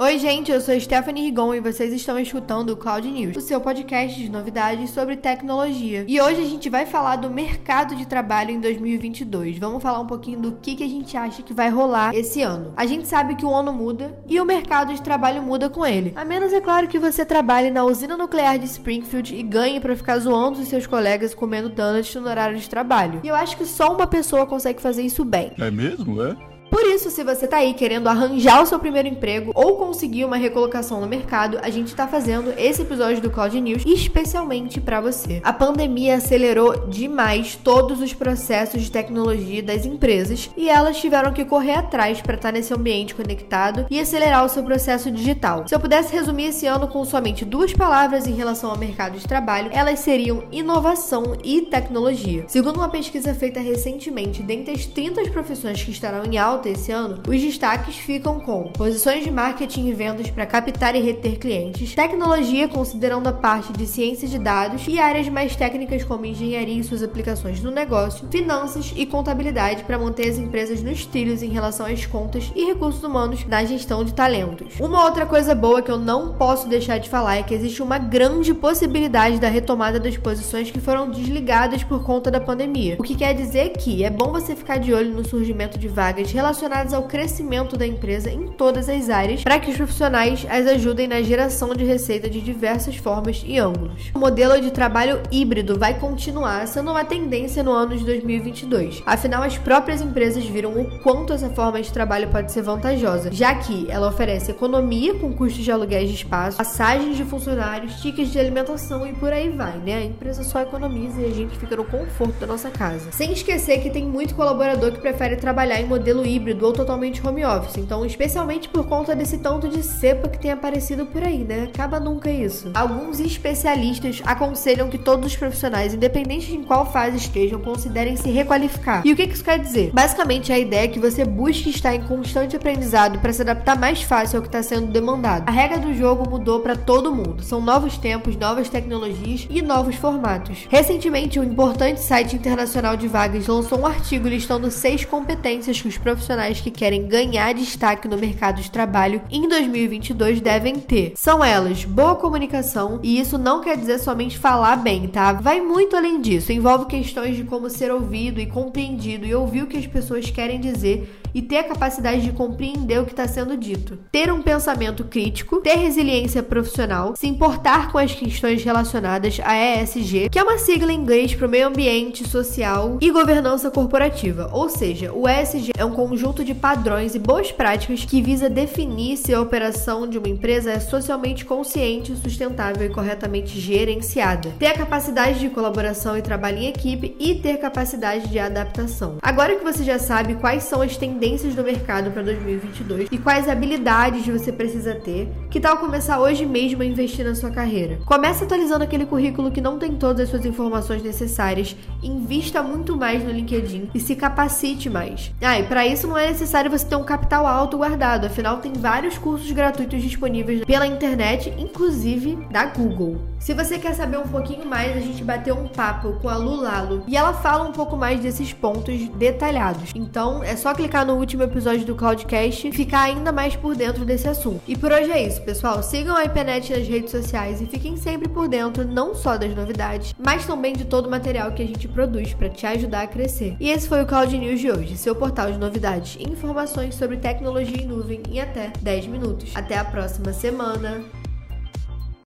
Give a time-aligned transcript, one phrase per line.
[0.00, 3.60] Oi, gente, eu sou Stephanie Rigon e vocês estão escutando o Cloud News, o seu
[3.60, 6.04] podcast de novidades sobre tecnologia.
[6.06, 9.58] E hoje a gente vai falar do mercado de trabalho em 2022.
[9.58, 12.72] Vamos falar um pouquinho do que, que a gente acha que vai rolar esse ano.
[12.76, 16.12] A gente sabe que o ano muda e o mercado de trabalho muda com ele.
[16.14, 19.96] A menos, é claro, que você trabalhe na usina nuclear de Springfield e ganhe para
[19.96, 23.20] ficar zoando os seus colegas comendo donuts no horário de trabalho.
[23.24, 25.50] E eu acho que só uma pessoa consegue fazer isso bem.
[25.58, 26.36] É mesmo, é?
[26.70, 30.36] Por isso, se você tá aí querendo arranjar o seu primeiro emprego ou conseguir uma
[30.36, 35.40] recolocação no mercado, a gente tá fazendo esse episódio do Cloud News especialmente para você.
[35.44, 41.44] A pandemia acelerou demais todos os processos de tecnologia das empresas e elas tiveram que
[41.44, 45.68] correr atrás para estar tá nesse ambiente conectado e acelerar o seu processo digital.
[45.68, 49.26] Se eu pudesse resumir esse ano com somente duas palavras em relação ao mercado de
[49.26, 52.44] trabalho, elas seriam inovação e tecnologia.
[52.48, 56.92] Segundo uma pesquisa feita recentemente, dentre as 30 profissões que estarão em alta alta esse
[56.92, 61.94] ano, os destaques ficam com posições de marketing e vendas para captar e reter clientes,
[61.94, 66.84] tecnologia considerando a parte de ciência de dados e áreas mais técnicas como engenharia e
[66.84, 71.84] suas aplicações no negócio, finanças e contabilidade para manter as empresas nos trilhos em relação
[71.84, 74.80] às contas e recursos humanos na gestão de talentos.
[74.80, 77.98] Uma outra coisa boa que eu não posso deixar de falar é que existe uma
[77.98, 82.96] grande possibilidade da retomada das posições que foram desligadas por conta da pandemia.
[82.98, 86.32] O que quer dizer que é bom você ficar de olho no surgimento de vagas
[86.32, 91.08] relacionadas ao crescimento da empresa em todas as áreas, para que os profissionais as ajudem
[91.08, 94.10] na geração de receita de diversas formas e ângulos.
[94.14, 99.02] O modelo de trabalho híbrido vai continuar sendo uma tendência no ano de 2022.
[99.04, 103.54] Afinal, as próprias empresas viram o quanto essa forma de trabalho pode ser vantajosa, já
[103.54, 108.38] que ela oferece economia com custos de aluguéis de espaço, passagens de funcionários, tickets de
[108.38, 109.96] alimentação e por aí vai, né?
[109.96, 113.10] A empresa só economiza e a gente fica no conforto da nossa casa.
[113.12, 117.26] Sem esquecer que tem muito colaborador que prefere trabalhar em modelo híbrido híbrido ou totalmente
[117.26, 117.78] home office.
[117.78, 121.68] Então, especialmente por conta desse tanto de cepa que tem aparecido por aí, né?
[121.74, 122.70] Acaba nunca isso.
[122.74, 129.02] Alguns especialistas aconselham que todos os profissionais, independente de qual fase estejam, considerem se requalificar.
[129.04, 129.90] E o que isso quer dizer?
[129.92, 134.02] Basicamente, a ideia é que você busque estar em constante aprendizado para se adaptar mais
[134.02, 135.48] fácil ao que está sendo demandado.
[135.48, 137.42] A regra do jogo mudou para todo mundo.
[137.42, 140.66] São novos tempos, novas tecnologias e novos formatos.
[140.68, 145.98] Recentemente, o importante site internacional de vagas lançou um artigo listando seis competências que os
[145.98, 151.12] profissionais profissionais que querem ganhar destaque no mercado de trabalho em 2022 devem ter.
[151.16, 155.32] São elas boa comunicação, e isso não quer dizer somente falar bem, tá?
[155.32, 156.52] Vai muito além disso.
[156.52, 160.60] Envolve questões de como ser ouvido e compreendido e ouvir o que as pessoas querem
[160.60, 163.98] dizer e ter a capacidade de compreender o que está sendo dito.
[164.10, 170.28] Ter um pensamento crítico, ter resiliência profissional, se importar com as questões relacionadas a ESG,
[170.30, 174.50] que é uma sigla em inglês para o meio ambiente, social e governança corporativa.
[174.52, 179.16] Ou seja, o ESG é um conjunto de padrões e boas práticas que visa definir
[179.16, 184.52] se a operação de uma empresa é socialmente consciente, sustentável e corretamente gerenciada.
[184.58, 189.18] Ter a capacidade de colaboração e trabalho em equipe e ter capacidade de adaptação.
[189.22, 193.48] Agora que você já sabe quais são as tendências do mercado para 2022 e quais
[193.48, 195.28] habilidades você precisa ter.
[195.50, 197.98] Que tal começar hoje mesmo a investir na sua carreira?
[198.04, 203.22] Comece atualizando aquele currículo que não tem todas as suas informações necessárias, invista muito mais
[203.24, 205.32] no LinkedIn e se capacite mais.
[205.40, 208.72] Ah, e para isso não é necessário você ter um capital alto guardado, afinal tem
[208.72, 213.16] vários cursos gratuitos disponíveis pela internet, inclusive da Google.
[213.38, 217.04] Se você quer saber um pouquinho mais, a gente bateu um papo com a Lulalo
[217.06, 219.92] e ela fala um pouco mais desses pontos detalhados.
[219.94, 224.04] Então é só clicar no último episódio do Cloudcast e ficar ainda mais por dentro
[224.04, 224.60] desse assunto.
[224.66, 225.82] E por hoje é isso, pessoal.
[225.82, 230.14] Sigam a IPNET nas redes sociais e fiquem sempre por dentro não só das novidades,
[230.18, 233.56] mas também de todo o material que a gente produz para te ajudar a crescer.
[233.60, 237.16] E esse foi o Cloud News de hoje, seu portal de novidades e informações sobre
[237.16, 239.52] tecnologia em nuvem em até 10 minutos.
[239.54, 241.17] Até a próxima semana.